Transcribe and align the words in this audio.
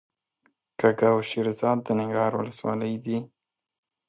کږه 0.79 1.07
او 1.13 1.19
شیرزاد 1.29 1.77
د 1.85 1.87
ننګرهار 1.99 2.33
ولسوالۍ 2.35 2.93
دي. 3.05 3.17